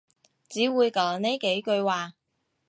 [0.49, 2.13] 只會講呢幾句話